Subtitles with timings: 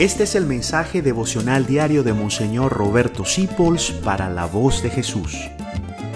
[0.00, 5.36] Este es el mensaje devocional diario de Monseñor Roberto Sipols para la voz de Jesús.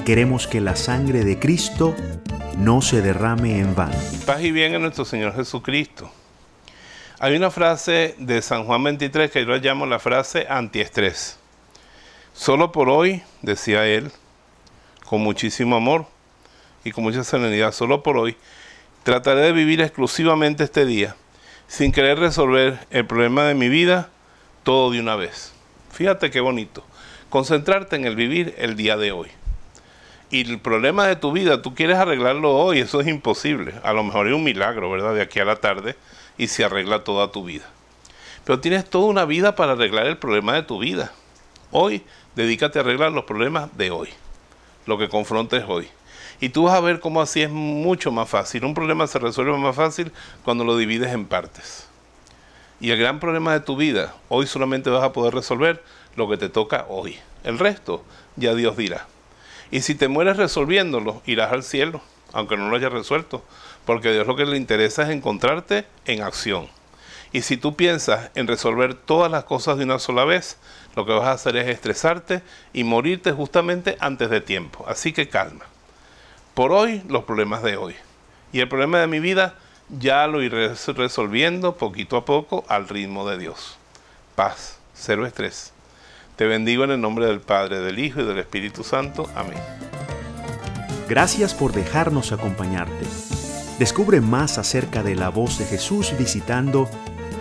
[0.06, 1.94] Queremos que la sangre de Cristo
[2.56, 3.94] no se derrame en vano.
[4.24, 6.10] Paz y bien en nuestro Señor Jesucristo.
[7.18, 11.38] Hay una frase de San Juan 23 que yo la llamo la frase antiestrés.
[12.32, 14.10] Solo por hoy, decía él,
[15.04, 16.06] con muchísimo amor
[16.84, 18.34] y con mucha serenidad, solo por hoy,
[19.02, 21.16] trataré de vivir exclusivamente este día
[21.68, 24.10] sin querer resolver el problema de mi vida
[24.62, 25.52] todo de una vez.
[25.92, 26.84] Fíjate qué bonito.
[27.30, 29.28] Concentrarte en el vivir el día de hoy.
[30.30, 33.74] Y el problema de tu vida, tú quieres arreglarlo hoy, eso es imposible.
[33.84, 35.14] A lo mejor hay un milagro, ¿verdad?
[35.14, 35.96] De aquí a la tarde
[36.36, 37.64] y se arregla toda tu vida.
[38.44, 41.12] Pero tienes toda una vida para arreglar el problema de tu vida.
[41.70, 42.02] Hoy,
[42.34, 44.08] dedícate a arreglar los problemas de hoy.
[44.86, 45.88] Lo que confrontes hoy.
[46.40, 48.64] Y tú vas a ver cómo así es mucho más fácil.
[48.64, 50.12] Un problema se resuelve más fácil
[50.44, 51.88] cuando lo divides en partes.
[52.80, 55.82] Y el gran problema de tu vida, hoy solamente vas a poder resolver
[56.16, 57.18] lo que te toca hoy.
[57.44, 58.04] El resto
[58.36, 59.06] ya Dios dirá.
[59.70, 63.44] Y si te mueres resolviéndolo, irás al cielo, aunque no lo hayas resuelto,
[63.84, 66.68] porque a Dios lo que le interesa es encontrarte en acción.
[67.34, 70.56] Y si tú piensas en resolver todas las cosas de una sola vez,
[70.94, 72.42] lo que vas a hacer es estresarte
[72.72, 74.84] y morirte justamente antes de tiempo.
[74.86, 75.64] Así que calma
[76.54, 77.96] por hoy los problemas de hoy.
[78.52, 79.56] Y el problema de mi vida
[79.88, 83.78] ya lo iré resolviendo poquito a poco al ritmo de Dios.
[84.36, 85.72] Paz, cero estrés.
[86.36, 89.28] Te bendigo en el nombre del Padre, del Hijo y del Espíritu Santo.
[89.34, 89.58] Amén.
[91.08, 93.06] Gracias por dejarnos acompañarte.
[93.80, 96.88] Descubre más acerca de la voz de Jesús visitando